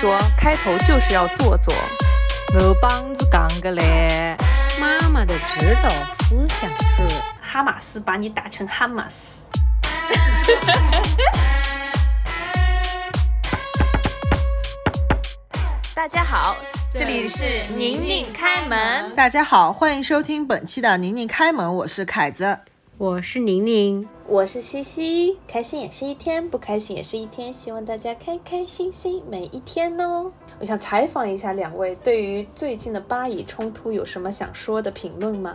[0.00, 1.74] 说开头就是要做作。
[2.54, 4.36] 我帮子讲个嘞，
[4.78, 7.02] 妈妈的指导思想是
[7.40, 9.48] 哈马斯把你打成哈马斯。
[15.92, 16.56] 大家好，
[16.94, 19.12] 这里是宁宁开门。
[19.16, 22.60] 大家好，欢迎收听本期的宁宁开门，我是凯子。
[22.98, 30.32] 我是宁宁，我是西西，开心也是一天，不开心也是一天，希望大家开开心心每一天哦。
[30.58, 35.54] 我想采访一下两位，对于最近的巴以冲突有什么想说的评论吗？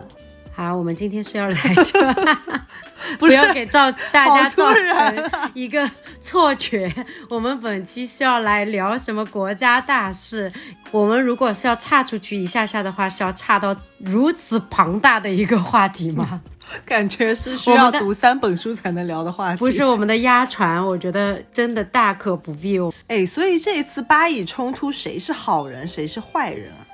[0.56, 2.14] 好，我们今天是要来这，
[3.20, 6.90] 不要给造大家造成一个错觉。
[7.30, 10.50] 我们本期是要来聊什么国家大事？
[10.92, 16.42] 我们如果是要岔出去一下下的话，是要岔到如此庞大的一个话题吗？
[16.86, 19.60] 感觉是需要读三本书才能聊的话题。
[19.60, 22.94] 不是我们的压船，我觉得真的大可不必哦。
[23.08, 26.88] 哎，所以这一次巴以冲突，谁是好人，谁是坏人啊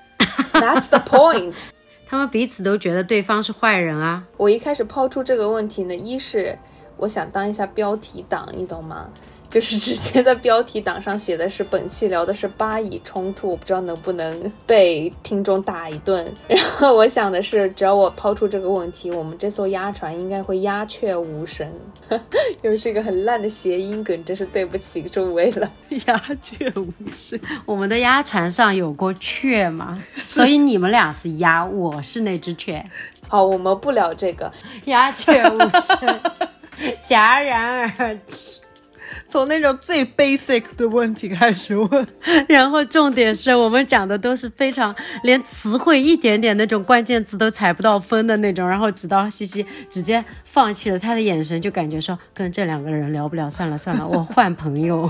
[0.53, 1.53] ？That's the point。
[2.07, 4.23] 他们彼此都觉得对方是坏人啊！
[4.35, 6.57] 我一开始抛出这个问题呢，一是
[6.97, 9.07] 我想当一下标题党，你懂吗？
[9.49, 16.31] 就是直接在标题党上写的是本期聊的是巴以冲突，我不知道能不能被听众打一顿。
[16.47, 21.67] 然后我想的是，只要我抛出这个问题，我们这艘鸭船应该会鸦雀无声。
[22.61, 25.71] 又是一个很烂的谐音梗，真是对不起诸位了。
[26.07, 29.99] 鸦雀无声，我们的鸭船上有过雀吗？
[30.15, 32.83] 所以你们俩是鸭，我是那只雀。
[33.27, 34.51] 好，我们不聊这个，
[34.85, 36.19] 鸦雀无声，
[37.03, 38.61] 戛然而止。
[39.27, 42.07] 从那种最 basic 的问题开始问，
[42.47, 55.07] 然后重点是我们讲的都是非常连词汇一点点那种关键词都踩不到分的那种，然后直到西西直接放弃了，他的眼神就感觉说跟这两个人聊不了，算了算了， 我换朋友，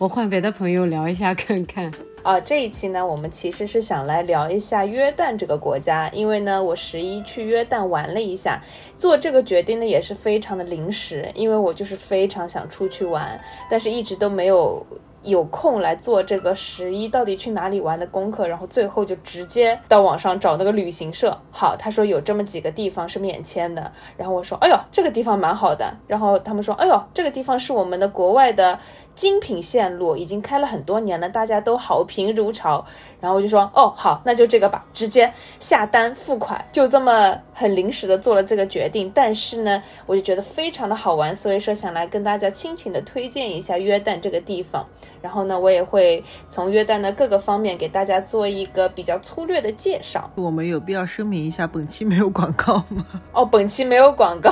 [0.00, 1.88] 我换别的朋友聊一下看看。
[2.24, 8.60] 啊，这一期呢，我们其实是想来聊一下约旦这个国家，因为呢，我十一去约旦玩了一下，
[8.98, 13.40] 做这个决定呢也是非常的临时，因为我就是非常想出去玩，
[13.70, 14.84] 但是一直都没有。
[15.22, 21.36] 有空来做这个十一到底去哪里玩的功课，然后最后就直接到网上找那个旅行社。
[21.50, 25.92] 好，他说有这么几个地方是免签的，然后我说，哎呦，这个地方蛮好的。
[26.06, 28.78] 然后他们说，哎呦，这个地方是我们的国外的
[29.20, 32.82] 精品线路，已经开了很多年了，大家都好评如潮。
[33.20, 39.12] 然后我就说，哦，好，那就这个吧，直接下单付款，就这么很临时的做了这个决定。
[39.14, 44.86] 但是呢，我就觉得非常的好玩，所以说想来跟大家亲情的推荐一下约旦这个地方。
[45.20, 50.30] 然后呢，我也会从约旦的各个方面给大家做一个比较粗略的介绍。
[50.34, 53.04] 我们有必要声明一下，本期没有广告吗？
[53.34, 54.50] 哦，本期没有广告，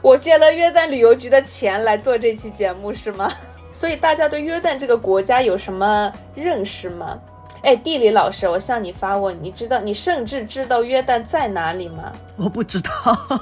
[0.00, 3.30] 我借了约旦旅游局的钱来做这期节目是吗？
[3.70, 7.18] 所以大家对约旦这个国家有什么认识吗？
[7.62, 12.12] 哎，地理老师，我向你发问，你知道，你甚至知道约旦在哪里吗？
[12.36, 13.40] 我不知道，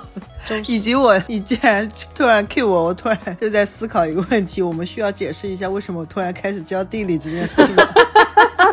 [0.66, 7.76] 以及我，你竟然突然 cue 我，我突然就在思考一个问题，我们需要解释一下为什么我突然开始教地理这件事情。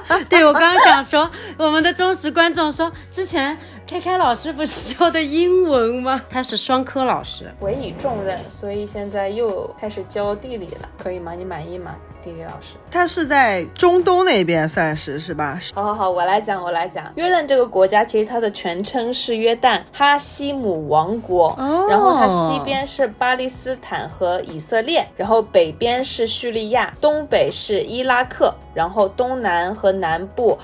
[0.30, 6.22] 对，我刚刚想说，我们的忠实观众说，之前 K K 老师不是教的英文吗？
[6.30, 11.34] 他是双科老师，委以重任，所以现在又开始教地理了，可以吗？
[11.34, 11.96] 你满意吗？
[12.24, 15.60] 地理老师，他是在中东那边，算是是吧？
[15.74, 17.12] 好好好，我来讲，我来讲。
[17.16, 21.54] 约旦这个国家，其实它的全称是约旦哈希姆王国，
[21.90, 30.58] 然后它西边是巴勒斯坦和以色列，然后北边是叙利亚，东北是伊拉克，然后东南和南部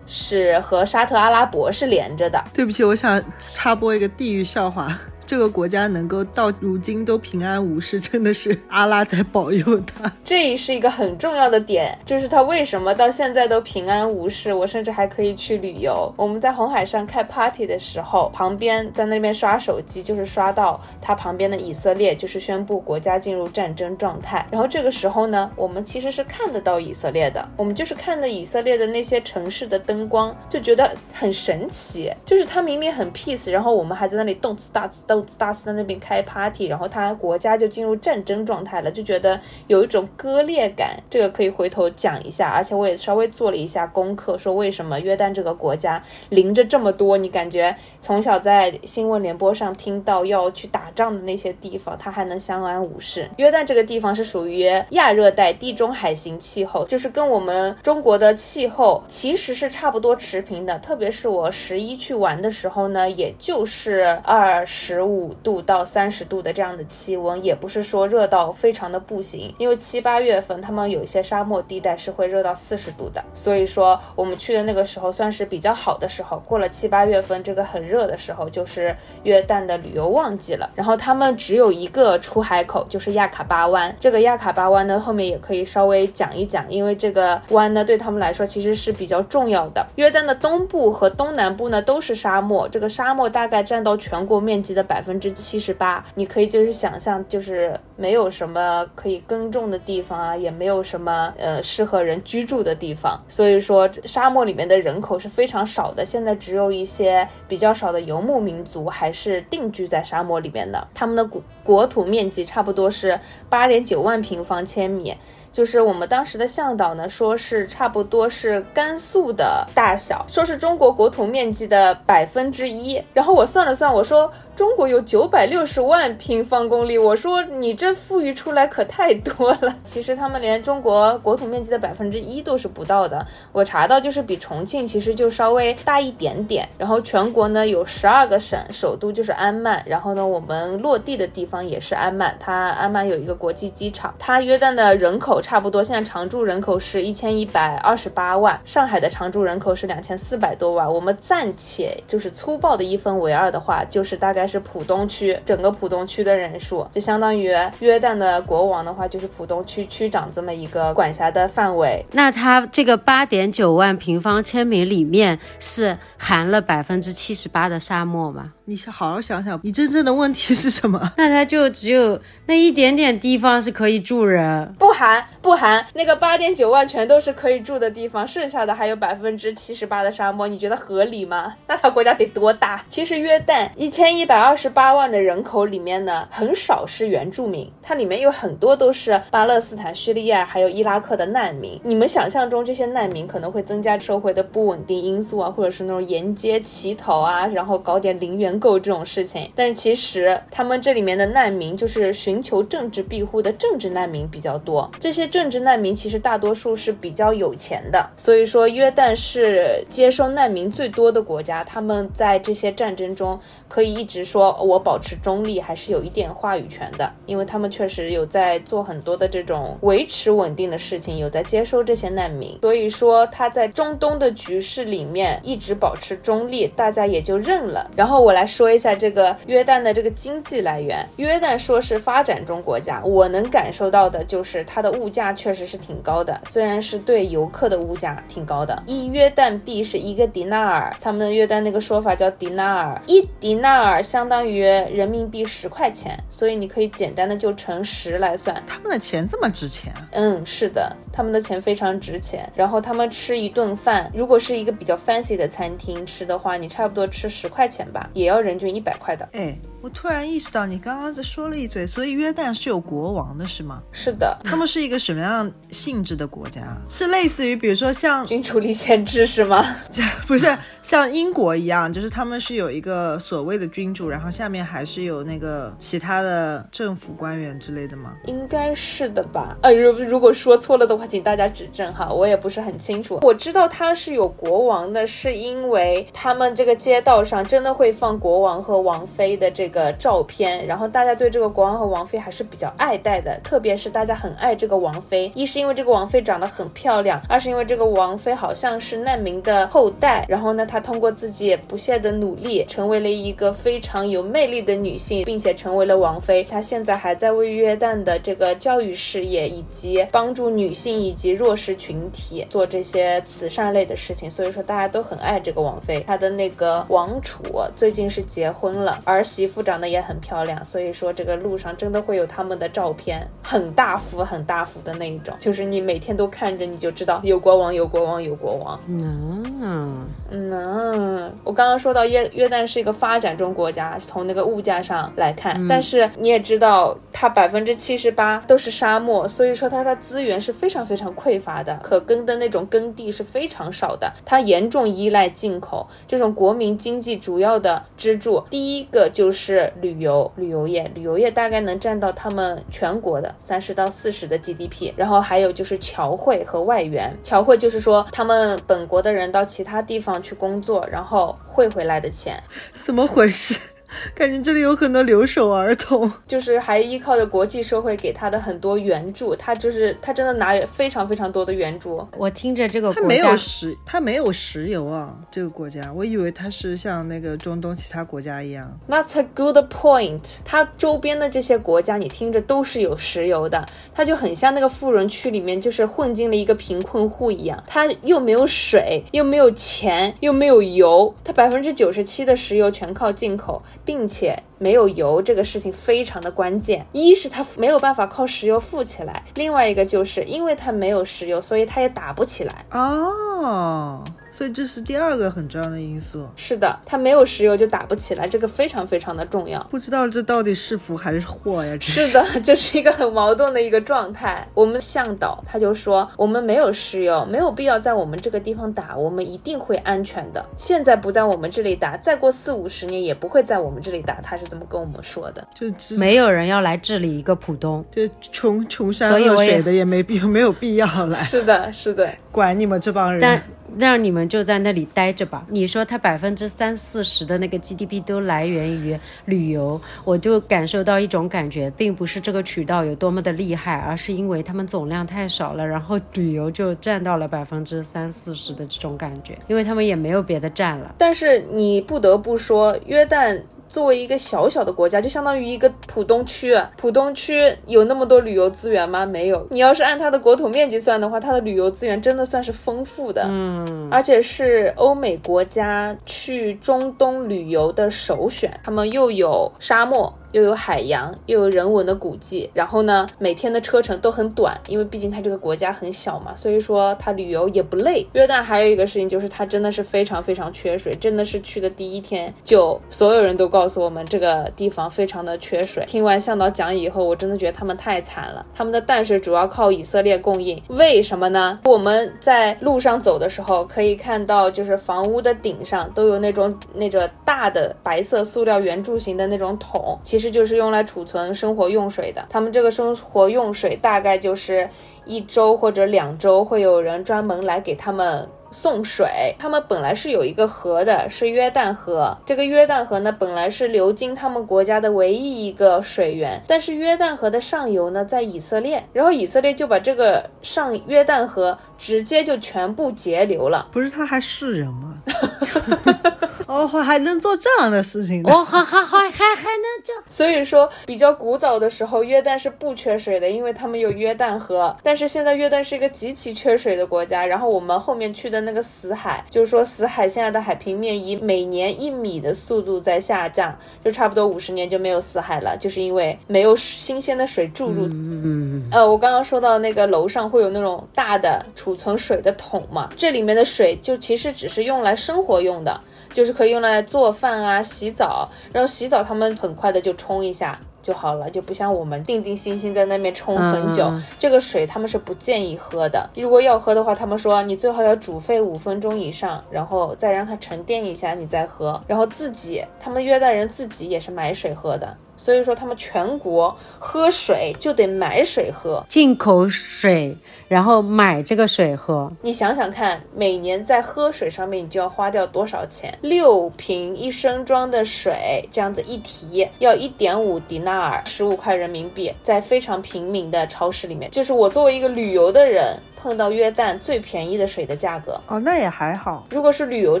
[0.06, 2.42] 是和沙特阿拉伯是连着的。
[2.54, 4.98] 对不起，我想插播一个地域笑话。
[5.30, 10.12] 这个国家能够到如今都平安无事，真的是阿拉在保佑他。
[10.24, 16.12] 这是一个很重要的点，就是他为什么到现在都平安无事，我甚至还可以去旅游。
[16.16, 24.44] 我们在红海上开 party 的时候，旁边在那边刷手机，就是刷到他旁边的以色列，就是宣布国家进入战争状态。
[24.50, 32.12] 然后这个时候呢，我们其实是看得到以色列的，我们就是看的以色列的那些城市的灯光，就觉得很神奇。
[32.24, 35.04] 就是他明明很 peace，然后我们还在那里动次打次
[35.38, 40.96] 大斯在那边开 party，然后他国家就进入战争状态了，就觉得有一种割裂感。
[41.08, 53.28] 这个可以回头讲一下，而且我也稍微做了一下功课，说为什么约旦这个国家临着这么多，你感觉从小在新闻联播上听到要去打仗的那些地方，它还能相安无事。
[53.38, 60.78] 约旦这个地方是属于亚热带地中海型气候，就是跟我们中国的气候其实是差不多持平的。
[60.78, 65.00] 特别是我十一去玩的时候呢，也就是二十。
[65.10, 69.54] 五度到三十度的这样的气温，也不是说热到非常的不行。
[69.58, 76.42] 因为七八月份他们有一些沙漠地带是会热到四十度的，所以说我们去的那个时候算是比较好的时候。
[76.46, 80.70] 过了七八月份这个很热的时候，就是约旦的旅游旺季了。
[80.74, 83.94] 然后他们只有一个出海口，就是亚卡巴湾。
[84.00, 89.86] 这个亚卡巴湾呢，后面也可以稍微讲一讲，因为这个湾呢对他们来说其实是比较重要的。
[89.96, 96.04] 约旦的东部和东南部呢都是沙漠，这个沙漠大概占到全国面积的百百分之七十八。
[96.14, 103.18] 你可以就是想象，就是没有什么可以耕种的地方啊，也没有什么呃适合人居住的地方。
[103.26, 106.04] 所以说沙漠里面的人口是非常少的。
[106.04, 113.18] 现在只有一些比较少的游牧民族还是定居在沙漠里面的，他们的国国土面积差不多是
[113.48, 115.16] 八点九万平方千米。
[115.52, 123.02] 就是我们当时的向导呢，说是差不多是甘肃的大小，说是中国国土面积的百分之一。
[123.12, 129.74] 然后我算了算，我说中国有九百六十万平方公里，我说你这富裕出来可太多了。
[129.82, 133.26] 其实他们连中国国土面积的百分之一都是不到的。
[133.52, 136.68] 我查到就是比重庆其实就稍微大一点点。
[136.76, 139.82] 然后全国呢有十二个省，首都就是安曼。
[139.86, 144.14] 然后呢我们落地的地方也是安曼，它安曼有一个国际机场。
[144.18, 145.40] 它约旦的人口。
[145.40, 150.92] 差不多，现在常住人口是一千一百二十八万，上海的常住人口是两千四百多万。
[150.92, 162.04] 我们暂且就是粗暴的一分为二的话，就是大概是浦东区整个浦东区的人数，就相当于约旦的国王的话，就是浦东区区长这么一个管辖的范围。
[162.12, 168.52] 那它这个八点九万平方千米里面是含了百分之七十八的沙漠吗？
[168.64, 171.10] 你是好好想想，你真正的问题是什么？
[171.16, 181.54] 那它就只有那一点点地方是可以住人，不含不含那个八点九万全都是可以住的地方，剩下的还有百分之七十八的沙漠，你觉得合理吗？
[181.66, 182.84] 那它国家得多大？
[182.88, 191.80] 其实约旦一千一百二十八万的人口里面呢，很少是原住民，它里面有很多都是巴勒斯坦、叙利亚还有伊拉克的难民。
[191.82, 198.50] 你们想象中这些难民可能会增加社会的不稳定因素啊，或者是那种沿街乞讨啊，然后搞点零元。
[198.60, 204.90] 购这种事情，但是其实他们这里面的难民就是寻求政治庇护的政治难民比较多。
[205.00, 211.64] 这些政治难民其实大多数是比较有钱的，所以说约旦是接收难民最多的国家。
[211.64, 222.58] 他们在这些战争中可以一直说我保持中立，还是有一点话语权的，因为他们确实有在做很多的这种维持稳定的事情，有在接收这些难民。
[222.60, 227.90] 所以说他在中东的局势里面一直保持中立，大家也就认了。
[227.96, 228.46] 然后我来。
[228.50, 231.06] 说一下这个约旦的这个经济来源。
[231.18, 238.82] 约旦说是发展中国家，我能感受到的就是它的物价确实是挺高的，虽然是对游客的物价挺高的。
[238.86, 248.60] 一约旦币是一个迪纳尔，他们约旦那个说法叫迪纳尔，一迪纳尔相当于人民币十块钱，所以你可以简单的就乘十来算。
[248.66, 249.94] 他们的钱这么值钱？
[250.10, 252.52] 嗯，是的，他们的钱非常值钱。
[252.56, 258.40] 然后他们吃一顿饭，如果是一个比较 fancy 的餐厅吃的话，你差不多吃十块钱吧，也要。
[258.40, 263.82] 人均一百块的，哎，我突然意识到你刚刚在说了一嘴，所以约旦是有国王的是吗？
[263.92, 266.62] 是的，他们是一个什么样性质的国家？
[266.88, 269.76] 是类似于比如说像君主立宪制是吗？
[270.26, 278.16] 不是，像英国一样，就是他们是有一个所谓的君主，然后下面还是有那个其他的政府官员之类的吗？
[278.24, 279.56] 应该是的吧？
[279.62, 283.20] 呃，如如果说错了的话，请大家指正哈，我也不是很清楚。
[283.22, 288.40] 我知道他是有国王的，是因为他们这个街道上真的会放国。
[288.40, 306.42] 王和王妃的这个照片，然后大家对这个国王和王妃还是比较爱戴的，特别是大家很爱这个王妃，一是因为这个王妃长得很漂亮，二是因为这个王妃好像是难民的后代，然后呢，她通过自己不懈的努力，成为了一个非常有魅力的女性，并且成为了王妃。
[306.44, 316.02] 她现在还在为约旦的这个教育事业以及帮助女性以及弱势群体做这些慈善类的事情，所以说大家都很爱这个王妃。
[316.06, 317.44] 她的那个王储
[317.76, 318.20] 最近是。
[318.30, 328.78] 结婚了，儿媳妇长得也很漂亮，所以说这个路上真的会有他们的照片，很大幅很大幅的那一种，就是你每天都看着，你就知道有国王，有国王，有国王。
[328.86, 348.10] 嗯嗯，我刚刚说到约约旦是一个发展中国家，从那个物价上来看，但是你也知道，它百分之七十八都是沙漠，所以说它的资源是非常非常匮乏的，可耕的那种耕地是非常少的，它严重依赖进口，这种国民经济主要的支。
[348.10, 354.92] 支柱第一个就是旅游，旅游业，旅游业大概能占到他们全国的三十到四十的 GDP。
[354.96, 362.42] 然后还有就是侨汇和外援，侨汇就是说他们本国的人到其他地方去工作，然后汇回来的钱。
[362.82, 363.54] 怎么回事？
[364.14, 372.06] 感觉这里有很多留守儿童， 就是还依靠着国际社会给他的很多援助，他就是他真的拿非常非常多的援助。
[372.16, 378.78] 我听着这个他没有石，他没有石油啊，这个国家，我以为他是像那个中东其他国家一样。
[378.88, 380.38] That's a good point。
[380.44, 393.62] 他周边的这些国家，你听着都是有石油的，他就很像那个富人区里面就是混进了一个贫困户一样，他又没有水，又没有钱，又没有油，他百分之九十七的石油全靠进口。
[393.84, 396.86] 并且没有油，这个事情非常的关键。
[396.92, 402.64] 一是它没有办法靠石油富起来，另外一个就是因为它没有石油，所以它也打不起来。
[402.70, 404.04] 啊。
[404.40, 406.26] 所以这是第二个很重要的因素。
[406.34, 409.62] 是的，它没有石油就打不起来，这个非常非常的重要。
[409.64, 411.76] 不知道这到底是福还是祸呀？
[411.78, 414.48] 是的， 就是一个很矛盾的一个状态。
[414.54, 420.42] 我们向导他就说，我们没有石油，没有必要在我们这个地方打，我们一定会安全的。
[420.56, 424.22] 现在不在我们这里打，再过四五十年也不会在我们这里打。
[424.22, 425.46] 他是这么跟我们说的。
[425.54, 425.66] 就
[425.98, 431.20] 没有人要来治理一个浦东，就穷穷山恶水的也没必 没有必要来。
[431.20, 433.20] 是的，是的，管你们这帮人。
[433.20, 433.42] 但
[433.78, 435.46] 让你们就在那里待着吧。
[435.48, 450.94] 你说他百分之三四十的那个 GDP 都来源于旅游，我就感受到一种感觉，并不是这个渠道有多么的厉害，而是因为他们总量太少了，然后旅游就占到了百分之三四十的这种感觉，因为他们也没有别的占了。
[450.98, 453.40] 但是你不得不说，约旦。
[453.70, 456.58] 作为一个小小的国家，就相当于一个浦东区。
[456.76, 459.06] 浦东区有那么多旅游资源吗？
[459.06, 459.46] 没有。
[459.48, 463.24] 你要是按它的国土面积算的话，它的旅游资源真的算是丰富的。
[463.30, 468.52] 嗯，而且是欧美国家去中东旅游的首选。
[468.64, 470.12] 他们又有沙漠。
[470.32, 478.06] 又有海洋，又有人文的古迹，然后呢，每天的车程都很短，因为毕竟它这个国家很小嘛，所以说它旅游也不累。
[478.12, 485.84] 约旦还有一个事情就是它真的是非常非常缺水，真的是去的第一天就所有人都告诉我们这个地方非常的缺水。
[485.86, 491.58] 听完向导讲以后，我真的觉得他们太惨了，他们的淡水主要靠以色列供应，为什么呢？
[491.64, 502.26] 我们在路上走的时候可以看到，就是房屋的顶上都有那种那个大的白色塑料圆柱形的那种桶，其其实就是用来储存生活用水的。
[502.28, 504.68] 他们这个生活用水大概就是
[505.06, 509.34] 一周或者两周，会有人专门来给他们送水。
[509.38, 512.14] 他们本来是有一个河的，是约旦河。
[512.26, 516.38] 这个约旦河呢，本来是流经他们国家的唯一一个水源。
[516.46, 523.68] 但是约旦河的上游呢，在以色列，然后以色列就把这个上约旦河直接就全部截流了。
[523.72, 524.98] 不是他还是人吗？
[526.50, 528.22] 哦，还能做这样的事情？
[528.24, 529.92] 哦，还还还还还能这？
[530.10, 534.76] 所以说，比较古早的时候，约旦是不缺水的，因为他们有约旦河。
[534.82, 537.24] 但是现在约旦是一个极其缺水的国家。
[537.24, 547.86] 然后我们后面去的那个死海，就是说死海现在的海平面以每年一米的速度在下降，就差不多五十年就没有死海了，就是因为没有新鲜的水注入。
[547.86, 555.80] 嗯嗯呃，我刚刚说到那个楼上会有那种大的储存水的桶嘛，这里面的水就其实只是用来生活用的。
[556.12, 563.90] 就是可以用来做饭啊、洗澡，然后洗澡他们很快的就冲一下就好了，就不像我们定定心心在那边冲很久。
[564.18, 571.80] 这个水他们是不建议喝的，如果要喝的话，他们说你最好要煮沸五分钟以上，然后再让它沉淀一下，你再喝。
[571.86, 574.96] 然后自己，他们约旦人自己也是买水喝的。
[575.16, 580.16] 所以说，他们全国喝水就得买水喝，进口水，
[580.50, 582.10] 然后买这个水喝。
[582.22, 585.96] 你想想看，每年在喝水上面，你就要花掉多少钱？
[586.02, 595.78] 六瓶一升装的水，这样子一提要一点五迪纳尔，十五块人民币，在非常平民的超市里面，就是我作为一个旅游的人。
[596.02, 599.26] 碰到约旦最便宜的水的价格哦，那也还好。
[599.28, 600.00] 如果是旅游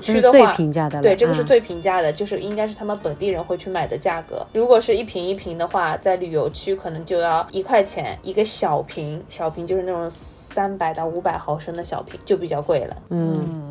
[0.00, 4.46] 区的话，最平价的，对，这个是最平价的，就是应该是他们本地人会去买的价格。
[4.54, 10.08] 如果是一瓶一瓶的话，在旅游区可能就要一块钱一个小瓶，小瓶就是那种
[10.52, 12.96] 三百到五百毫升的小瓶，就比较贵了。
[13.10, 13.68] 嗯。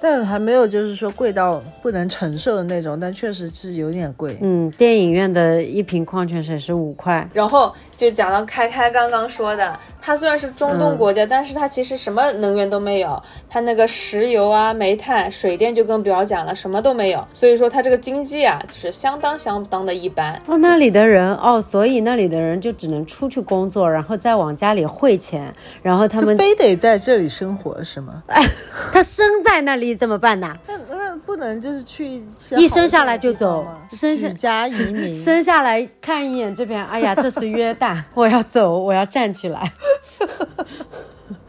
[0.00, 4.38] 但还没有，就是说贵到不能承受的那种，但确实是有点贵。
[4.40, 7.28] 嗯，电影院的一瓶矿泉水是五块。
[7.32, 17.26] 然后就讲到开开刚刚说的，它虽然是中东国家，但是它其实什么能源都没有，它那个石油啊、煤炭、水电就更不要讲了，什么都没有。
[17.32, 20.40] 所以说它这个经济啊，是相当相当的一般。
[20.46, 25.52] 哦，那里的人哦，所以那里的人就只能出去工作，然后再往家里汇钱，
[25.82, 28.22] 然后他们非得在这里生活是吗？
[28.28, 28.40] 哎，
[28.94, 29.87] 他生在那里。
[29.94, 30.56] 怎么办呢？
[30.66, 32.22] 那那不能就是去
[32.56, 39.72] 一生下来就走，生下家移民，生下来看一眼这边，哎呀，这是约旦，我要走，我要站起来。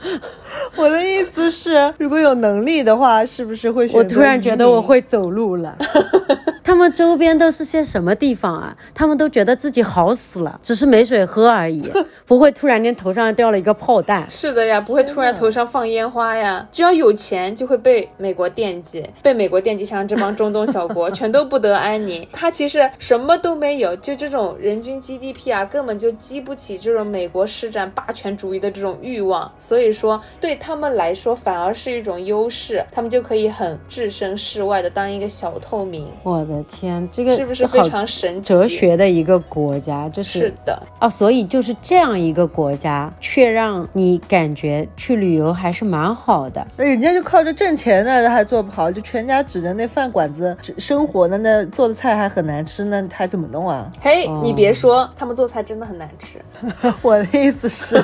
[0.75, 3.97] 我的意思是，如果有能力的话，是不是会选？
[3.97, 5.75] 我突然觉得我会走路了。
[6.63, 8.73] 他们们周边都是些什么地方啊？
[8.95, 11.83] 他们都觉得自己好死了，只是没水喝而已，
[12.25, 14.25] 不会突然间头上掉了一个炮弹。
[14.29, 16.65] 是的呀，不会突然头上放烟花呀。
[16.71, 22.25] 只要有钱，就会被美国惦记，被美国惦记上这帮中东小国全都不得安宁。
[22.31, 29.51] 他其实什么都没有，就这种人均 GDP 啊，根本就激不起这种美国施展霸权主义的这种欲望。
[29.69, 36.07] 所以说，对他们来说反而是一种优势，他们就可以很置身事外的当一个小透明。
[36.23, 38.49] 我的天，这个是不是非常神奇？
[38.49, 46.65] 哲学的一个国家，这是是的哦，所以就是这样一个国家，却让你感觉去旅游还是蛮好的。
[46.75, 53.87] 那人家就靠着挣钱呢，还做不好，就全家指着那饭馆子生活呢，那做的菜还很难吃，那还怎么弄啊？
[54.01, 56.39] 嘿，你别说，他们做菜真的很难吃。
[57.03, 58.03] 我的意思是，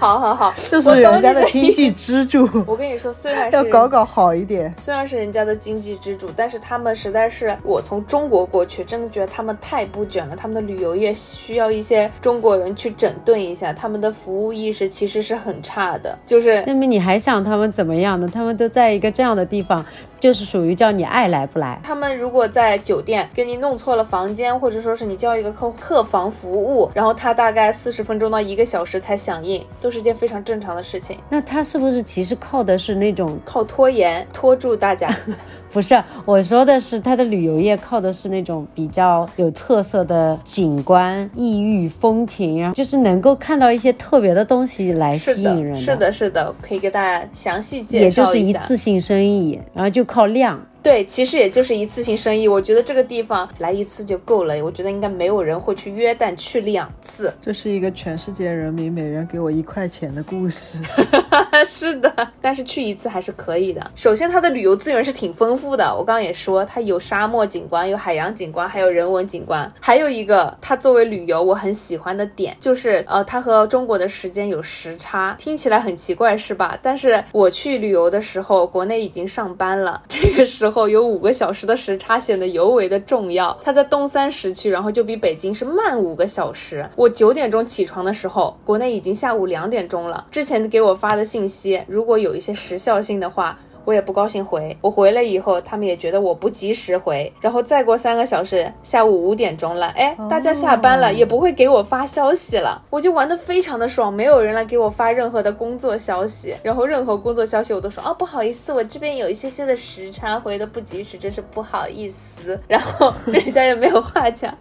[0.00, 2.48] 好 好好，就是人家的经济支柱。
[2.66, 10.36] 我跟你说，虽然是要搞搞好一点，虽然是人家的经济支柱，但是他们实在是，我从中国过去，真的觉得他们太不卷了。
[10.36, 16.18] 他们的旅游业需要一些中国人去整顿一下，他们的服务意识其实是很差的。
[16.24, 18.28] 就是那么你还想他们怎么样呢？
[18.32, 19.84] 他们都在一个这样的地方，
[20.24, 21.78] 就是属于叫你爱来不来。
[21.82, 31.18] 他们如果在酒店给你弄错了房间，或者说是你叫一个客客房服务，然后他大概四十分钟到一个小时才响应，都是件非常正常的事情。
[31.28, 35.14] 那他是不是其实靠的是那种靠拖延拖住大家？
[35.74, 45.74] 不是，我说的是他的旅游业靠的是那种比较有特色的景观、异域风情，然后就是能够看到一些特别的东西来吸引人。
[45.74, 48.22] 是的，是的，可以给大家详细介绍一下。
[48.22, 50.64] 也就是一次性生意，然后就靠量。
[50.84, 52.46] 对，其实也就是一次性生意。
[52.46, 54.62] 我觉得这个地方来一次就够了。
[54.62, 57.34] 我觉得应该没有人会去约旦去两次。
[57.40, 60.78] 这是一个全世界人民每人给我一块钱的故事。
[61.64, 63.90] 是的，但是去一次还是可以的。
[63.94, 65.84] 首先，它的旅游资源是挺丰富的。
[65.96, 69.72] 我刚刚也说，它有沙漠景观，有海洋景观，还有人文景观。
[69.80, 75.34] 还有一个，它作为旅游我很喜欢的点，就是呃，它和中国的时间有时差。
[75.38, 76.78] 听起来很奇怪是吧？
[76.82, 80.73] 但是我去旅游的时候，国内已经上班了，这个时候。
[80.74, 83.56] 后有五个小时的时差显得尤为的重要。
[83.62, 86.84] 它在东三时区，然后就比北京是慢五个小时。
[86.96, 90.26] 我九点钟起床的时候，国内已经下午两点钟了。
[90.30, 93.56] 之前给我发的信息，如果有一些时效性的话。
[93.84, 114.56] 我也不高兴回，我回来以后，他们也觉得我不及时回，然后再过三个小时，下午五点钟了，哎，大家下班了，也不会给我发消息了，我就玩的非常的爽，没有人来给我发任何的工作消息，然后任何工作消息我都说，哦，不好意思，我这边有一些些的时差，回的不及时，真是不好意思，然后 人家也没有话讲。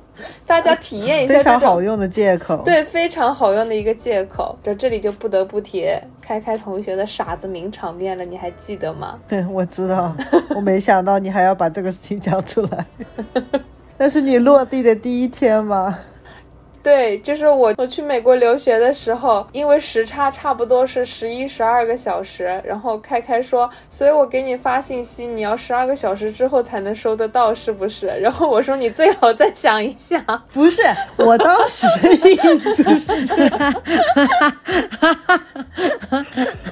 [0.45, 4.55] 大家体验一下非常好用的借口，对，非常好用的一个借口。
[4.61, 5.87] 这这里就不得不提
[6.25, 9.19] 开开同学的傻子名场面了，你还记得吗？
[9.27, 10.15] 对，我知道，
[10.55, 12.85] 我没想到你还要把这个事情讲出来。
[13.97, 15.99] 那是你落地的第一天吗？
[16.83, 28.07] 对，就是我我去美国留学的时候，因为时差差不多是十一十二个小时，然后开开说，所以我给你发信息，你要十二个小时之后才能收得到，是不是？
[28.19, 30.81] 然后我说你最好再想一想， 不是，
[31.15, 33.15] 我当时的意思是，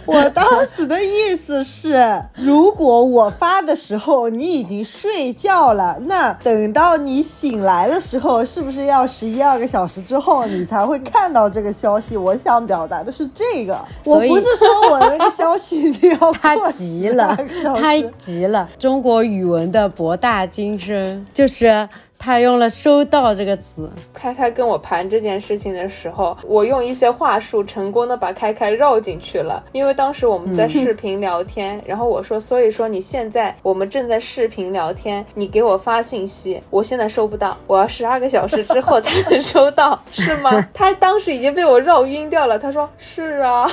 [0.05, 10.00] 我当时的意思是，如果我发的时候你已经睡觉了，那等到你醒来的时候，是不是要十一二个小时？
[10.01, 12.15] 之后你才会看到这个消息。
[12.17, 17.37] 我想表达的是这个，我不是说我那个消息你要 他急了，
[17.79, 18.67] 他急了。
[18.77, 21.87] 中国语文的博大精深，就是。
[22.23, 23.89] 他用了“收到”这个词。
[24.13, 29.63] 开开跟我盘这件事情的时候，我用一些话术成功的把开开绕进去了。
[29.71, 42.59] 因为当时我们在视频聊天，然后我说：“所以说你现在我们正在视频聊天，你给我发信息，我现在收不到，我要十二个小时之后才能收到，是吗？” 他当时已经被我绕晕掉了。
[42.59, 43.67] 他说：“是啊。”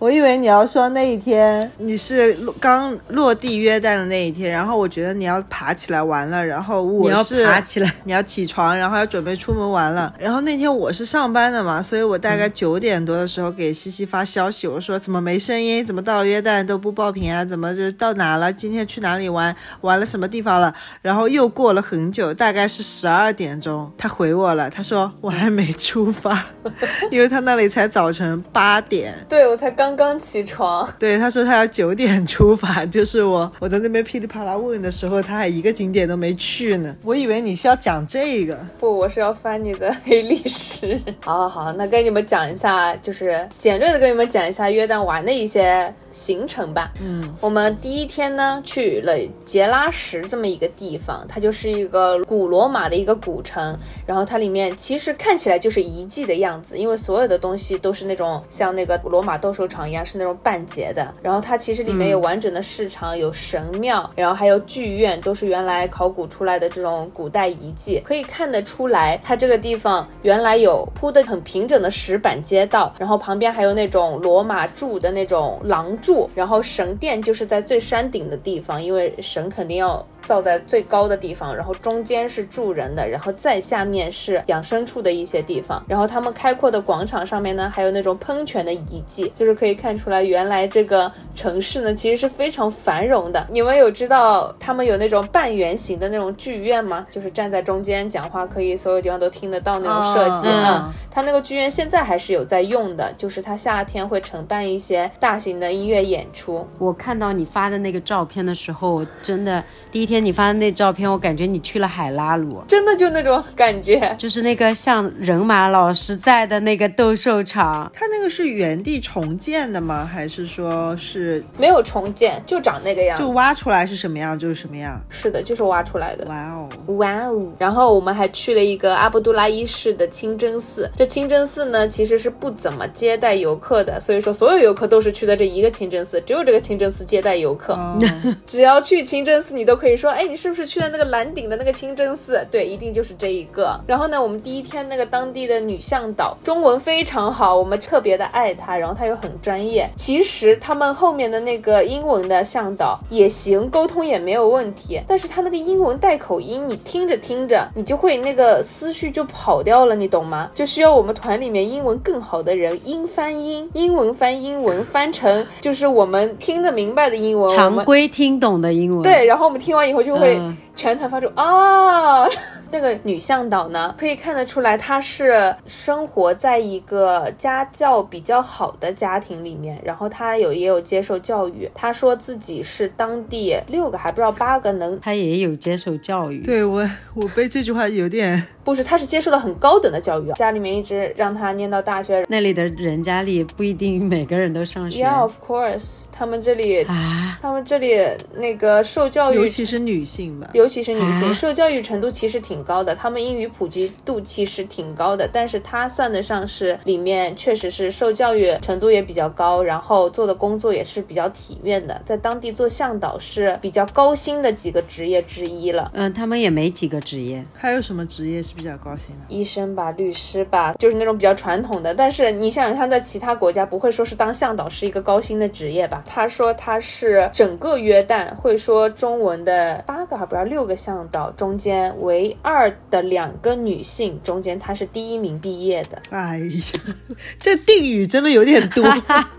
[0.00, 10.10] 我以为你要说那一天你是刚落地约旦的那一天，然后我觉得你要爬起来玩了，然后我是爬起来，你要起床，然后要准备出门玩了。
[10.18, 15.84] 然后那天我是上班的嘛，所以我大概九点多的时候给西西发消息，我说怎么没声音？
[15.84, 17.44] 怎么到了约旦都不报平啊？
[17.44, 18.50] 怎么就到哪了？
[18.50, 19.54] 今天去哪里玩？
[19.82, 20.74] 玩了什么地方了？
[21.02, 26.46] 然后又过了很久，大概是十二点钟，他回我了，他说我还没出发，
[27.12, 29.89] 因为他那里才早晨八点，对我才刚。
[29.96, 36.94] 刚刚起床， 对他说他要九点出发，就是我我在那边噼里啪啦问的时候，他还一个景点都没去呢。
[37.02, 41.00] 我以为你是要讲这个，不，我是要翻你的黑历史。
[41.20, 46.92] 好好好，那跟你们讲一下，就是简略的跟你们讲一下约旦玩的一些行程吧。
[47.00, 80.04] 嗯，我们第一天呢去了杰拉什这么一个地方，它就是一个古罗马的一个古城，然后它里面其实看起来就是遗迹的样子，因为所有的东西都是那种像那个罗马斗兽场一样是那种半截的，然后它其实里面有完整的市场，有神庙，然后还有剧院，都是原来考古出来的这种古代遗迹，可以看得出来，它这个地方原来有铺的很平整的石板街道，然后旁边还有那种罗马柱的那种廊住，然后神殿就是在最山顶的地方，因为神肯定要。
[80.24, 85.82] 造在最高的地方，然后中间是住人的，然后再下面是养牲畜的一些地方。
[85.88, 93.46] 然后他们开阔的广场上面呢，还有那种喷泉的遗迹，就是可以看出来，原来这个城市呢其实是非常繁荣的。
[93.50, 97.06] 你们有知道他们有那种半圆形的那种剧院吗？
[97.10, 100.92] 就是站在中间讲话，可以所有地方都听得到那种设计啊。
[101.10, 106.66] 它那个剧院现在还是有在用的，就是它夏天会承办一些大型的音乐演出。
[106.78, 109.62] 我看到你发的那个照片的时候，真的。
[109.92, 117.90] 第一天你发的那照片，我感觉你去了海拉鲁，真的就那种感觉，就是那个像人马老师在的那个斗兽场。
[117.92, 120.08] 它那个是原地重建的吗？
[120.10, 123.18] 还是说是没有重建，就长那个样？
[123.18, 125.00] 就挖出来是什么样就是什么样？
[125.08, 126.24] 是的，就是挖出来的。
[126.28, 127.52] 哇哦，哇哦！
[127.58, 130.88] 然后我们还去了一个阿卜杜拉一世的清真寺。
[130.96, 137.76] 这清真寺呢，其实是不怎么接待游客的，所以说所有游客都是去的这一个清真寺，只有这个清真寺接待游客。
[138.46, 139.79] 只要去清真寺，你都。
[139.80, 142.46] 可以说，哎，你是不是去的那个蓝顶的那个清真寺？
[142.50, 143.80] 对，一定就是这一个。
[143.86, 148.76] 然后呢，我们第一天那个当地的女向导中文非常好，我们特别的爱她。
[148.76, 149.88] 然后她又很专业。
[149.96, 155.00] 其实他们后面的那个英文的向导也行，沟通也没有问题。
[155.08, 160.50] 但是他那个英文带口音，你听着听着，你就会那个思绪就跑掉了，你懂吗？
[160.52, 169.02] 就需要我们团里面英文更好的人，英翻英，英文翻英文，翻成就是我们听得明白的英文，常规听懂的英文。
[169.02, 169.69] 对，然后我们听。
[169.70, 170.36] 听完以后就会
[170.80, 172.26] 全团发出啊。
[172.72, 181.68] 那个女向导呢，可以看得出来，她是生活在一个家教比较好的家庭里面，然后她有也有接受教育。
[181.74, 186.42] 她说自己是当地六个还不知道八个能，她也有接受教育。
[186.44, 192.24] 对我，我被这句话有点不是，她是接受了很高等的教育，家里面一直让她念到大学。
[192.28, 195.04] 那里的人家里不一定每个人都上学。
[195.04, 197.98] Yeah, of course，他们这里啊，他们这里
[198.36, 202.60] 那个受教育，尤其是女性吧，尤其是女性受教育程度其实挺。
[202.70, 215.90] 高的，他们英语普及度其实挺高的，但是他算得上是里面确实是受教育程度也比较高，然后做的工作也是比较体面的，在当地做向导是比较高薪的几个职业之一了。
[215.94, 219.34] 嗯，他们也没几个职业，还有什么职业是比较高薪的？
[219.34, 221.92] 医生吧，律师吧，就是那种比较传统的。
[221.94, 226.04] 但是你想想看，在其他国家不会说是当向导是一个高薪的职业吧？
[226.06, 232.76] 他说他是整个约旦会说中文的八个还不知道六个向导中间唯二。
[232.90, 236.02] 的两个女性中间，她是第一名毕业的。
[236.10, 236.94] 哎呀，
[237.40, 238.84] 这定语真的有点多，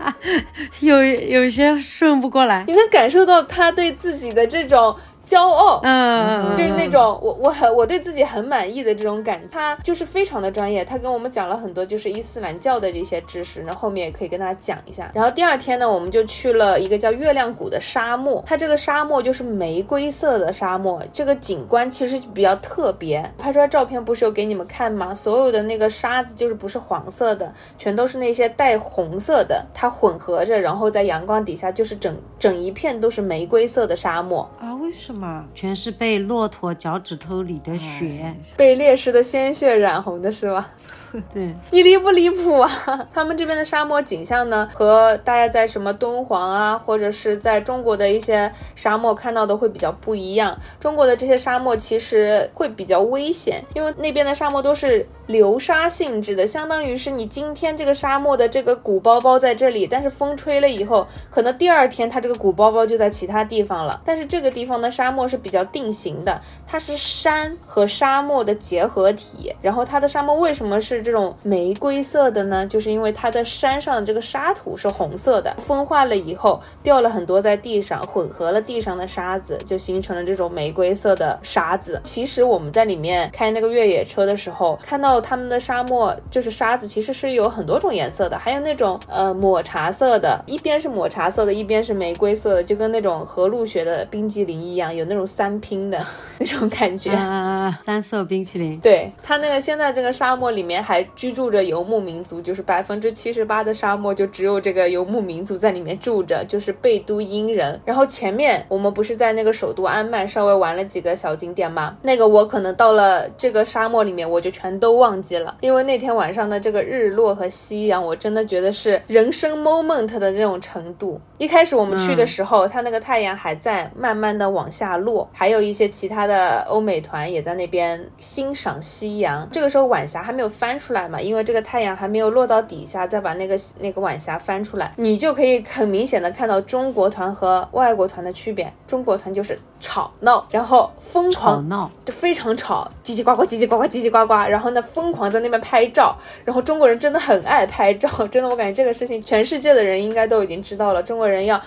[0.80, 2.64] 有有些顺不过来。
[2.66, 4.96] 你能感受到她对自己的这种。
[5.24, 9.48] 骄傲，嗯，就是那种我我很我对自己很满意的这种感觉。
[9.50, 15.10] 他就是非常的专业，他跟我们讲了很多就是伊斯兰教的这些知识，那后面也可以跟大家讲一下。
[15.14, 23.22] 然后第二天呢，我们就去了一个叫月亮谷的沙漠，它这个沙漠就是玫瑰色的沙漠，这个景观其实比较特别。
[23.38, 25.14] 拍出来照片不是有给你们看吗？
[25.14, 34.74] 所有的那个沙子就是不是黄色的，全都是那些带红色的，它混合着，然后在阳光底下就是整整一片都是玫瑰色的沙漠啊？
[34.76, 35.11] 为什么？
[35.54, 40.68] 全是被骆驼脚趾头里的血，被烈士的鲜血染红的是吧？
[41.32, 42.70] 对，你离不离谱啊？
[43.12, 50.58] 他们这边的沙漠景象呢，和大家在什么敦煌啊，或者是在中国的一些沙漠看到的会比较不一样。
[50.80, 55.06] 中国的这些沙漠其实会比较危险，因为那边的沙漠都是。
[55.28, 64.02] 流沙性质的，相当于是你今天这个沙漠的这个鼓包包在这里，但是风吹了以后，可能第二天它这个鼓包包就在其他地方了。
[64.04, 69.52] 但是这个地方的沙沙漠是比较定型的，它是山和沙漠的结合体。
[69.60, 72.64] 然后它的沙漠为什么是这种玫瑰色的呢？
[72.66, 82.00] 就是因为它的山上的这个沙土是红色的，风化了以后掉了很多在地上，混合了地上的沙子，就形成了这种玫瑰色的沙子。
[82.04, 85.22] 其实我们在里面开那个越野车的时候看到。
[85.22, 94.91] 他们的沙漠就是沙子，其实是有很多种颜色的，还有那种呃抹茶色的，一边是抹茶色的，一边是玫瑰色的，就跟那种和路雪的冰激凌一样。
[94.92, 96.04] 羊，有那种三拼的
[96.38, 97.10] 那种感觉。
[97.12, 98.78] 啊，三色冰淇淋。
[98.80, 107.80] 对它那个现在这个沙漠里面还居住着游牧民族，就是百分之七十八的沙漠就只有这个游牧民族在里面住着，就是贝都因人。
[107.84, 111.96] 然后前面我们不是在那个首都安曼稍微玩了几个小景点吗？
[112.02, 121.20] 那个我可能到了这个沙漠里面我就全都忘记了，因为那天晚上的这个日落和夕阳，我真的觉得是人生 moment 的这种程度。
[121.38, 129.48] 一开始我们去的时候，它那个太阳还在慢慢的往下落，还有一些其他的欧美团也在那边欣赏夕阳。
[129.50, 138.72] 这个时候晚霞还没有翻出来嘛，因为这个太阳还没有落到底下，再把那个那个晚霞翻出来，你就可以很明显的看到中国团和外国团的区别。
[138.86, 146.14] 中国团就是吵闹，然后疯吵狂闹，就非常吵，叽叽呱呱，叽叽呱呱，叽叽呱呱，然后呢，疯狂在那边拍照，
[146.44, 151.60] 然后中国人真的很爱拍照，真的，我感觉这个事情全世界的人应该都已经知道了，中国人要。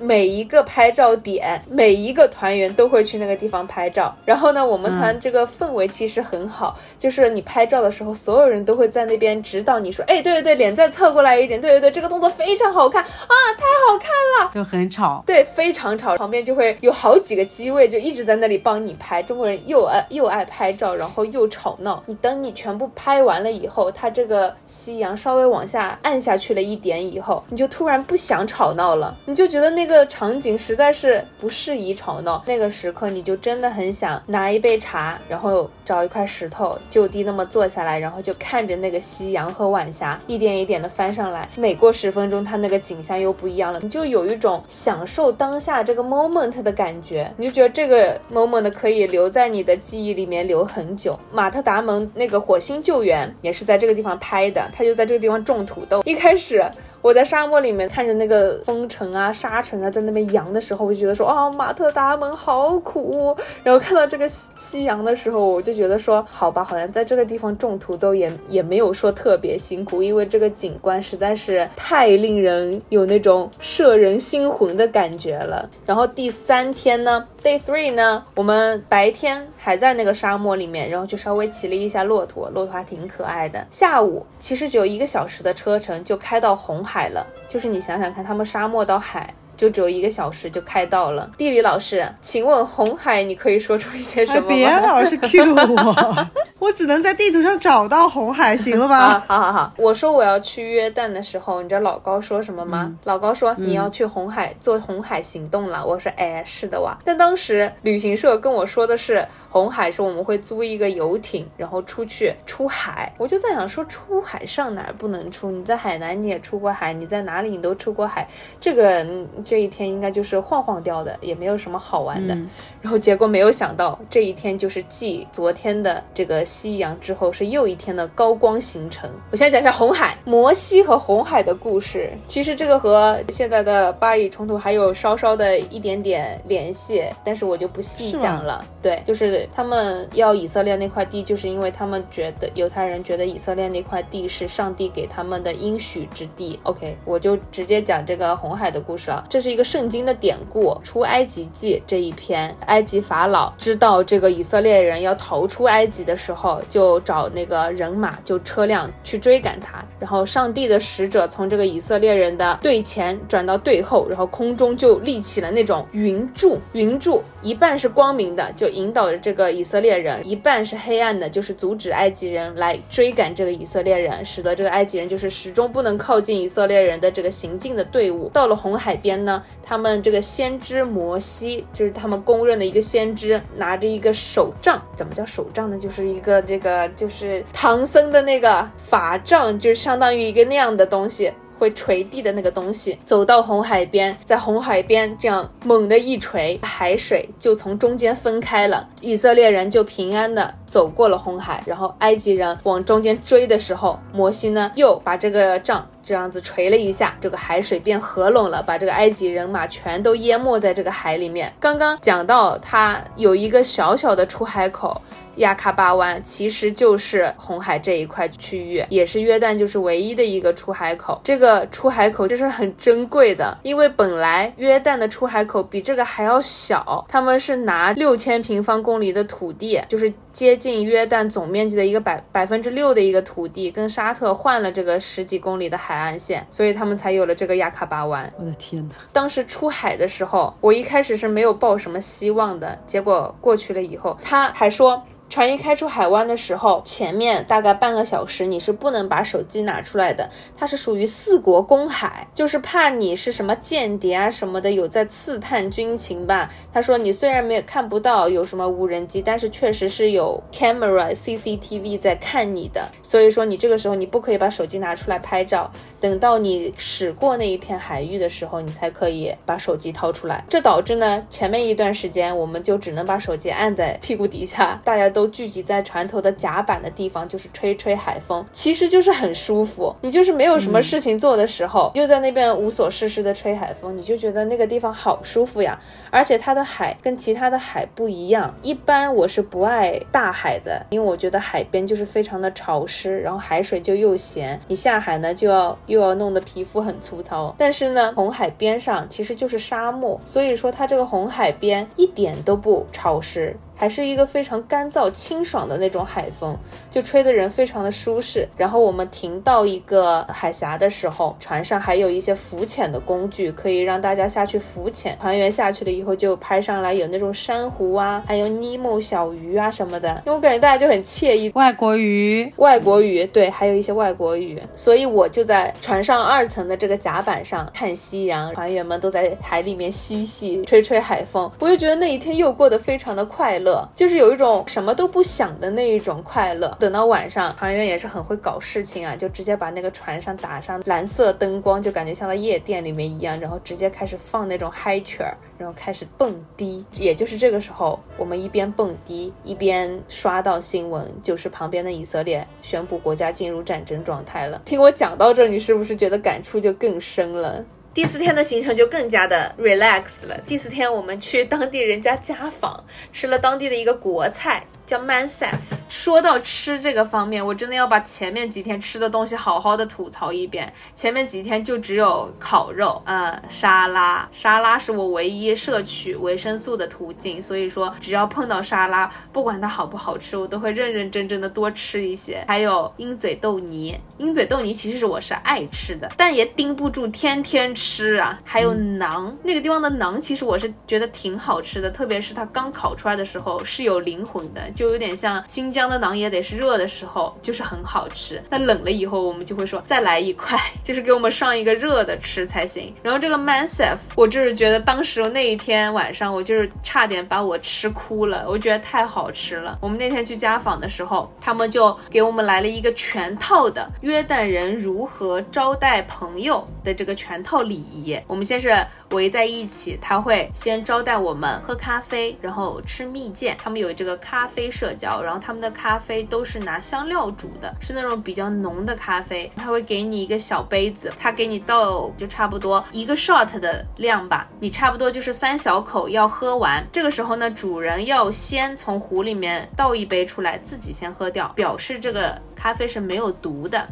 [0.00, 4.14] 每一个拍照点，每一个团员都会去那个地方拍照。
[4.24, 14.10] 然后呢，我们团这个氛围其实很好，就是你拍照的时候，所有人都会在那边指导你说，哎，对对对，脸再侧过来一点，对对对，这个动作非常好看啊，太好看
[14.46, 14.50] 了。
[14.54, 15.22] 就很吵。
[15.26, 19.22] 对，非常吵，旁边就会有好几个机位，就一直在那里帮你拍。
[19.22, 22.02] 中国人又爱又爱拍照，然后又吵闹。
[22.06, 32.40] 你等你全部拍完了以后，它这个夕阳稍微往下暗下去了一点以后，你就突然不想吵闹了，你就觉得那个这个场景实在是不适宜吵闹。
[32.46, 41.48] 那个时刻，你就真的很想拿一杯茶，然后找一块石头，就地那么坐下来，然后就看着那个夕阳和晚霞一点一点的翻上来。
[41.56, 51.18] 每过十分钟，它那个景象又不一样了，你就有一种享受当下这个 moment 的感觉，你就觉得这个 moment 可以留在你的记忆里面留很久。
[51.32, 56.00] 马特达蒙那个火星救援也是在这个地方拍的，他就在这个地方种土豆。
[56.04, 56.64] 一开始
[57.02, 63.34] 我在沙漠里面看着那个风尘啊、沙尘啊在那边扬的时候，我就觉得说啊，马特达蒙好苦。
[63.62, 75.68] 然后看到这个夕夕阳的时候，我就觉得说，好吧，好像在这个地方种土豆也也没有说特别辛苦，因为这个景观实在是太令人有那种摄人心魂的感觉了。
[75.86, 83.66] 然后第三天呢，Day Three 呢，我们白天还在那个沙漠里面，然后就稍微骑了一下骆驼，骆驼还挺可爱的。
[83.70, 89.32] 下午其实只有一个小时的车程就开到红海了，就是你想想看，他们沙漠到海。
[89.60, 91.30] 就只有一个小时就开到了。
[91.36, 94.70] 地理老师，请问红海你可以说出一些什哎，么别？
[94.80, 96.26] 老是 Q 我，
[96.58, 98.96] 我只能在地图上找到红海，行了吧？
[98.98, 102.90] 啊，好好好，我说我要去约旦的时候，你知道老高说什么吗？
[103.04, 105.84] 老高说你要去红海、做红海行动了。
[105.86, 106.96] 我说哎，是的哇。
[107.04, 113.12] 但当时旅行社跟我说的是红海是我们会租一个游艇，然后出去出海。
[113.18, 115.50] 我就在想说出海上哪儿不能出？
[115.50, 118.26] 你在海南你也出过海，你在哪里你都出过海，
[118.58, 122.38] 这个嗯这一天应该就是晃晃掉的，也没有什么好玩的。
[122.80, 129.10] 然后结果没有想到，这一天就是继昨天的这个夕阳之后，是又一天的高光行程。
[129.32, 132.12] 我先讲一下红海、摩西和红海的故事。
[132.28, 138.64] 其实这个和现在的巴以冲突还有稍稍的一点点联系，但是我就不细讲了。
[138.80, 146.60] 对，就是他们要以色列那块地，就是因为他们觉得犹太人觉得以色列那块地是上帝给他们的应许之地。
[146.62, 149.26] OK，我就直接讲这个红海的故事了。
[149.30, 159.84] 这是一个圣经的典故，《出埃及记》这一篇，埃及法老知道这个以色列人要逃出埃及的时候，就找那个人马，就车辆去追赶他。
[160.00, 178.28] 然后上帝的使者从这个以色列人的队前转到队后，然后空中就立起了那种云柱，云柱一半是光明的，就引导着这个以色列人；一半是黑暗的，就是阻止埃及人来追赶这个以色列人，使得这个埃及人就是始终不能靠近以色列人的这个行进的队伍。
[178.32, 185.78] 到了红海边呢，他们这个先知摩西，就是他们公认的一个先知，拿着一个手杖，怎么叫手杖呢？
[185.78, 191.32] 就是一个这个就是唐僧的那个法杖，就是相当于一个那样的东西。
[191.60, 201.62] 会垂地的那个东西，走到红海边，在红海边这样猛地一锤，海水就从中间分开了，以色列人就平安的走过了红海。
[201.66, 211.52] 然后埃及人往中间追的时候，摩西呢又把这个杖这样子锤了一下，这个海水变合拢了，把这个埃及人马全都淹没在这个海里面。
[211.60, 214.98] 刚刚讲到它有一个小小的出海口。
[215.40, 221.20] 亚喀巴湾其实就是红海这一块区域，也是约旦就是唯一的一个出海口。
[221.24, 238.30] 这个出海口就是很珍贵的，因为本来约旦的出海口比这个还要小，他们是拿六千平方公里的土地，就是接近约旦总面积的一个百百分之六的一个土地，跟沙特换了这个十几公里的海岸线，所以他们才有了这个亚喀巴湾。
[238.38, 238.94] 我的天哪！
[239.12, 245.02] 当时出海的时候，我一开始是没有抱什么希望的，结果过去了以后，他还说。
[245.30, 256.50] 船一开出海湾的时候，前面大概半个小时你是不能把手机拿出来的，它是属于四国公海，就是怕你是什么间谍啊什么的有在刺探军情吧。
[256.72, 270.44] 他说你虽然没有看不到有什么无人机，但是确实是有 camera CCTV 在看你的，所以说你这个时候你不可以把手机拿出来拍照，等到你驶过那一片海域的时候，你才可以把手机掏出来。
[270.48, 275.19] 这导致呢，前面一段时间我们就只能把手机按在屁股底下，大家都。
[275.20, 279.94] 都聚集在船头的甲板的地方，就是吹吹海风，其实就是很舒服。
[280.00, 285.78] 你就是没有什么事情做的时候，就在那边无所事事的吹海风，你就觉得那个地方好舒服呀。
[286.10, 297.54] 而且它的海跟其他的海不一样，一般我是不爱大海的，因为我觉得海边就是非常的潮湿，然后海水就又咸，你下海呢就要又要弄得皮肤很粗糙。
[297.58, 303.54] 但是呢，红海边上其实就是沙漠，所以说它这个红海边一点都不潮湿。
[303.80, 306.54] 还是一个非常干燥清爽的那种海风，
[306.90, 308.46] 就吹的人非常的舒适。
[308.54, 315.16] 然后我们停到一个海峡的时候，船上还有一些浮潜的工具，可以让大家下去浮潜。
[315.18, 321.50] 船员下去了以后就拍上来有那种珊瑚啊，还有尼莫小鱼啊什么的，因为我感觉大家就很惬意。
[321.54, 324.60] 外国鱼，外国鱼，对，还有一些外国鱼。
[324.74, 331.50] 所以我就在船上二层的这个甲板上看夕阳，船员们都在海里面嬉戏，吹吹海风。
[331.60, 333.69] 我就觉得那一天又过得非常的快乐。
[333.94, 336.74] 就是有一种什么都不想的那一种快乐。
[336.80, 346.84] 等到晚上，船员也是很会搞事情啊，就直接把那个船上打上蓝色灯光，就感觉像在夜店里面一样，然后直接开始放那种嗨曲儿，然后开始蹦迪。
[346.94, 354.60] 也就是这个时候，我们一边蹦迪，一边刷到新闻，就是旁边的以色列宣布国家进入战争状态了。
[354.64, 357.64] 听我讲到这，你是不是觉得感触就更深了？
[357.92, 360.38] 第四天的行程就更加的 relax 了。
[360.46, 364.64] 第四天我们去当地人家家访，吃了当地的一个国菜。
[364.90, 365.54] 叫 Mansef。
[365.88, 370.72] 说到吃这个方面，我真的要把前面几天吃的东西好好的吐槽一遍。
[370.96, 377.40] 前面几天就只有烤肉，呃，沙拉，沙拉是我唯一摄取维生素的途径。
[377.40, 382.44] 所以说，只要碰到沙拉，不管它好不好吃，我都会认认真真的多吃一些。
[382.48, 388.40] 还有鹰嘴豆泥，鹰嘴豆泥其实是我是爱吃的，但也盯不住天天吃啊。
[388.44, 394.60] 还有馕，那个地方的馕其实我是觉得挺好吃的，特别是它刚烤出来的时候是有灵魂的。
[394.80, 398.42] 就有点像新疆的馕，也得是热的时候，就是很好吃。
[398.48, 402.90] 那冷了以后，我们就会说再来一块，就是给我们上一个热的吃才行。
[403.02, 409.76] 然后这个 mansef，我就是觉得当时那一天晚上，我就是差点把我吃哭了，我觉得太好吃了。
[409.82, 418.18] 我们那天去家访的时候，他们就给我们来了一个全套的约旦人如何招待朋友的这个全套礼仪。
[418.26, 418.74] 我们先是。
[419.10, 423.56] 围在一起，他会先招待我们喝咖啡，然后吃蜜饯。
[423.62, 429.50] 他们有这个咖啡社交，然后他们的咖啡都是拿香料煮的，是那种比较浓的咖啡。
[429.56, 436.86] 他会给你一个小杯子，他给你倒就差不多一个 shot 的量吧，你差不多就是三小口要喝完。
[436.92, 443.88] 这个时候呢，主人要先从壶里面倒一杯出来，自己先喝掉，表示这个咖啡是没有毒的。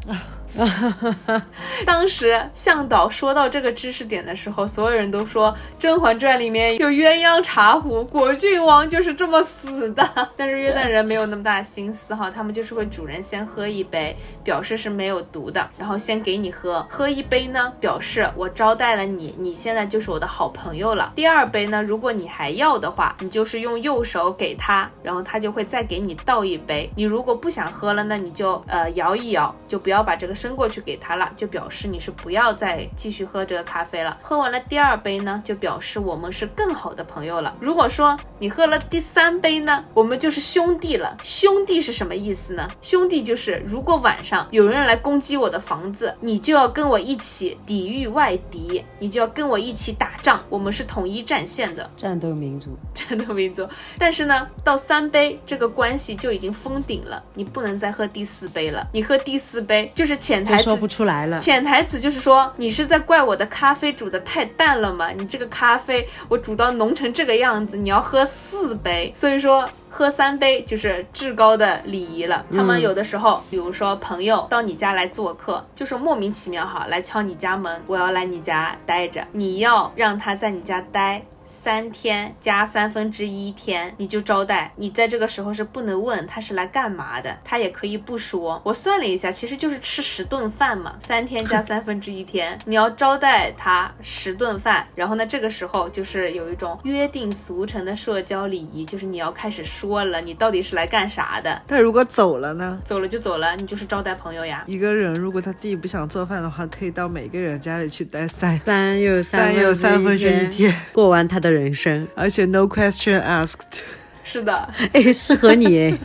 [1.85, 10.09] 当时向导说到这个知识点的时候，所有人都说《甄嬛传》里面有鸳鸯茶壶，果郡王就是这么死的。
[10.37, 16.87] 但是约旦人没有那么大心思哈，他们就是会主人先喝一杯，表示是没有毒的，然后先给你喝。
[16.91, 21.13] 喝一杯呢，表示我招待了你，你现在就是我的好朋友了。
[21.15, 26.91] 第二杯呢，如果你还要的话，你就是用右手给他，然后他就会再给你倒一杯。
[26.97, 30.39] 你如果不想喝了，那你就呃摇一摇，就不要把这个。
[30.39, 34.17] 伸过去给他了，就表示你是不要再继续喝这个咖啡了。
[34.23, 37.53] 喝完了第二杯呢，就表示我们是更好的朋友了。
[37.59, 41.17] 如果说你喝了第三杯呢，我们就是兄弟了。
[41.25, 42.71] 兄弟是什么意思呢？
[42.81, 50.41] 兄弟就是如果晚上有人来攻击我的房子，你就要跟我一起抵御外敌，你就要跟我一起打仗。
[50.49, 53.69] 我们是统一战线的战斗民族，战斗民族。
[53.99, 58.87] 但是呢，到三杯这个关系就已经封顶了，你不能再喝第四杯了。
[58.93, 60.19] 你喝第四杯就是。
[60.19, 61.39] 潜台词说不出来了。
[61.39, 65.09] 潜台词就是说，你是在怪我的咖啡煮的太淡了吗？
[65.17, 69.11] 你这个咖啡我煮到浓成这个样子，你要喝四杯。
[69.15, 72.45] 所以说，喝三杯就是至高的礼仪了。
[72.55, 81.23] 他们有的时候，比如说朋友到你家来做客，就是莫名其妙哈来敲你家门，我要来你家待着，你要让他在你家待。
[81.49, 84.71] 三天加三分之一天，你就招待。
[84.77, 88.61] 你在这个时候是不能问他是来干嘛的，他也可以不说。
[88.63, 90.95] 我算了一下，其实就是吃十顿饭嘛。
[90.99, 94.87] 三天加三分之一天， 你要招待他十顿饭。
[94.95, 101.63] 然后呢，这个时候就是有一种约定俗成的社交礼仪，就是你要开始说了，你到底是来干啥的。
[101.67, 102.79] 但如果走了呢？
[102.85, 104.65] 走了就走了，你就是招待朋友呀。
[104.67, 111.38] 一个人如果他自己不想做饭的话，可以到每个人家里去待三三又三又三分之一天，过完他。
[111.39, 113.81] 的人生，而且 no question asked，
[114.25, 115.99] 是的，哎，适合你，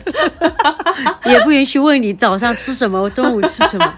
[1.26, 3.94] 也不允许问你早上吃什么，中午吃什么。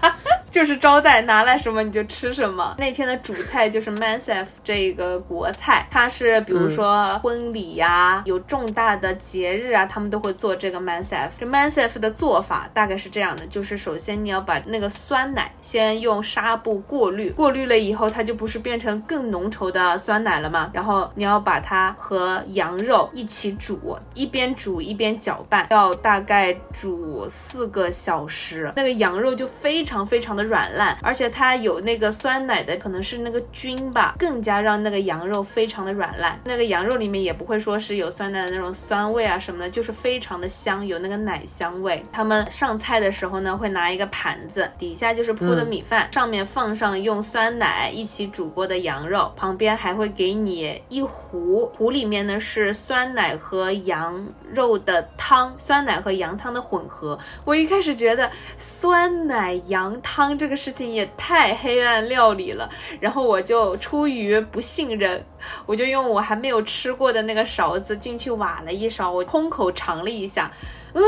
[0.49, 2.75] 就是招待拿来什么你就吃什么。
[2.77, 11.29] 那天的主菜就是 mansef 这个国菜，它是比如说婚礼呀，有重大的节日啊，他们都会做这个 mansef。
[11.39, 20.71] 这 mansef 的做法大概是这样的，就是首先你要把那个酸奶先用纱布过滤，过滤了以后它就不是变成更浓稠的酸奶了吗？
[20.73, 30.36] 然后你要把它和羊肉一起煮，一边煮一边搅拌，要大概煮四个小时，那个羊肉就非常非常。
[30.37, 36.39] 的软烂，而且它有那个酸奶的，可能是那个菌吧，更加让那个羊肉非常的软烂。
[36.45, 42.05] 那个羊肉里面也不会说是有酸奶的那种酸味啊什么的，就是非常的香，有那个奶香味。
[42.11, 57.17] 他们上菜的时候呢，会拿一个盘子，底下就是铺的米饭，上面放上用酸奶一起煮过的羊肉，旁边还会给你一壶，壶里面呢是酸奶和羊肉的汤，酸奶和羊汤的混合。
[57.43, 60.26] 我一开始觉得酸奶羊汤。
[60.35, 62.67] 这个事情也太黑暗料理了，
[62.99, 65.23] 然后我就出于不信任，
[65.67, 70.51] 我就用我还没有吃过的那个勺子进去挖了一勺，我空口尝了一下，
[70.93, 71.03] 嗯，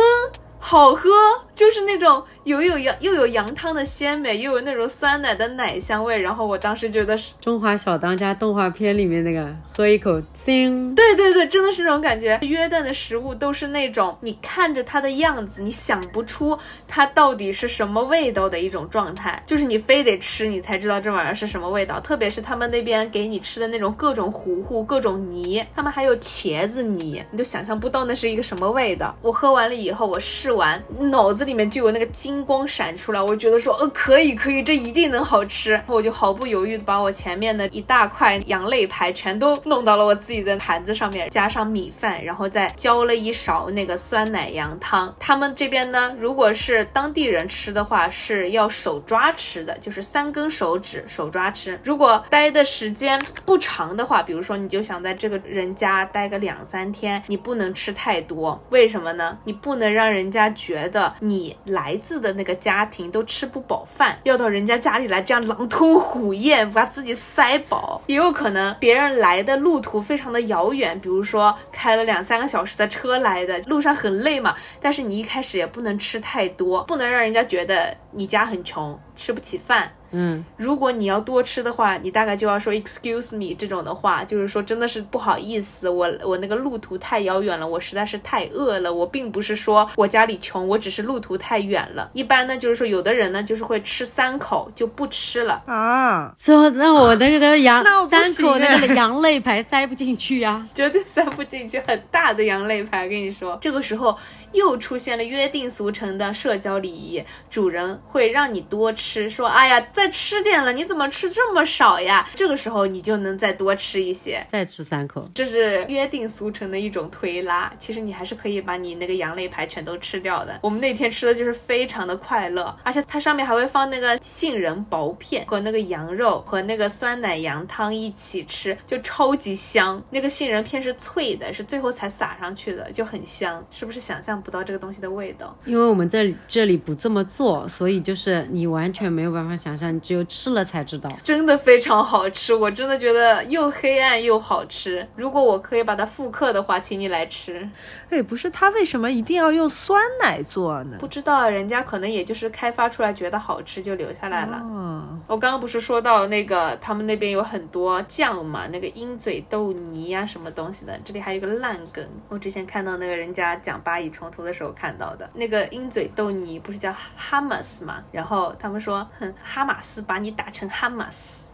[0.70, 1.10] 好喝，
[1.56, 2.24] 就是那种。
[2.46, 12.40] 有有羊又有羊汤的鲜美，又有那种酸奶的奶香味，然后我当时觉得是《中华小当家》动画片里面那个喝一口，叮，对对对，真的是那种感觉。
[12.42, 16.58] 约旦的食物都是那种你看着它的样子，你想不出
[16.88, 22.00] 它到底是什么味道的一种状态，就是你非得吃你才知道这玩意儿是什么味道。
[22.00, 29.16] 特别是他们那边给你吃的那种各种糊糊、各种泥，他们还有茄子泥，你都想象不到那是一个什么味道。
[29.22, 32.46] 我喝完了以后，我试完，脑子里面就有那个金。
[32.50, 35.80] 光闪出来，我觉得说，呃，可以，可以，这一定能好吃。
[35.86, 45.16] 我就毫不犹豫的把我前面的一大块羊肋排全都弄到了我自己的盘子上面，加上米饭，然后再浇了一勺那个酸奶羊汤。
[45.20, 51.80] 他们这边呢，如果是当地人吃的话，是要手抓吃的，就是三根手指手抓吃。
[51.84, 59.38] 如果待的时间不长的话，比如说你就想在这个人家待个两三天，你不能吃太多，为什么呢？
[59.44, 62.30] 你不能让人家觉得你来自的。
[62.40, 74.56] 那个家庭都吃不饱饭，要到人家家里来这样狼吞虎咽，把自己塞饱，也有可能别人来的路途非常的遥远，比如说开了两三个小时的车来的，路上很累嘛。
[74.80, 79.92] 但是你一开始也不能吃太多，不能让人家觉得你家很穷，吃不起饭。
[80.12, 88.94] 嗯，如果你要多吃的话，你大概就要说 excuse me 这种的话，就是说真的是不好意思，我我那个路途太遥远了，我实在是太饿了。
[88.94, 92.10] 我并不是说我家里穷，我只是路途太远了。
[92.14, 96.34] 一般呢，就是说有的人呢，就是会吃三口就不吃了啊。
[96.38, 104.18] 说那我那个羊三口那个羊肋排塞不进去呀， 绝对塞不进去，很大的羊肋排，跟你说，这个时候。
[104.52, 117.70] 又出现了约定俗成的社交礼仪，主人会让你多吃，说：“哎呀，再吃点了，你怎么吃这么少呀？”这个时候你就能再多吃一些，再吃三口，这是约定俗成的一种推拉。
[117.78, 120.58] 其实你还是可以把你那个羊肋排全都吃掉的。
[120.64, 130.02] 我们那天吃的就是非常的快乐，而且它上面还会放那个杏仁薄片和那个羊肉和那个酸奶羊汤一起吃，就超级香。
[130.10, 134.42] 那个杏仁片是脆的，是最后才撒上去的，就很香，是不是想象？
[134.42, 145.08] 不到这个东西的味道，因为我们这里这里不这么做，所以就是你完全没有办法想象，你只有吃了才知道，真的非常好吃，我真的觉得又黑暗又好吃。
[145.16, 147.70] 如果我可以把它复刻的话，请你来吃。
[148.10, 150.98] 哎，不是，他为什么一定要用酸奶做呢？
[151.00, 154.60] 不知道，人家可能也就是开发出来觉得好吃就留下来了。
[154.64, 164.40] 嗯，我刚刚不是说到那个他们那边有很多酱嘛，那个鹰嘴豆泥呀什么东西的，这里还有个烂梗，我之前看到那个人家讲巴以冲突。
[164.40, 168.02] 的时候看到的那个鹰嘴豆泥不是叫哈马斯吗？
[168.10, 171.50] 然后他们说，哼，哈马斯把你打成哈马斯。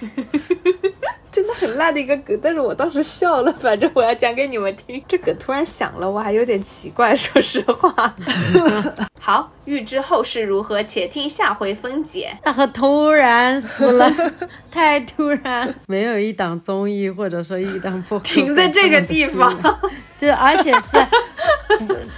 [1.32, 3.52] 真的很烂的一个梗，但是我当时笑了。
[3.52, 8.14] 反正我要讲给你们听，这梗突然响了，我还有点奇怪， 说实话。
[9.18, 12.36] 好，欲知后事如何，且听下回分解。
[12.44, 14.12] 那和突然死了，
[14.72, 19.56] 太突然，没有一档综艺或者说一档播停在这个地方，
[20.18, 20.98] 就而且是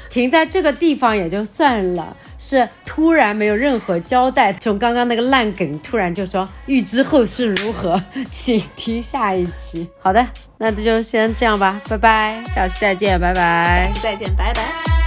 [0.08, 9.88] 停在这个地方也就算了，是突然没有任何交代，从刚刚那个烂梗突然就说预知后事如何，请听下一期。
[10.00, 10.26] 好的，
[10.58, 15.01] 那这就先这样吧，拜拜，下期再见，拜拜，下期再见，拜拜。